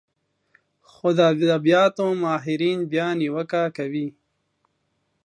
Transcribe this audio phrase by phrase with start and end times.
[0.91, 4.07] خو د ادبياتو ماهرين بيا نيوکه کوي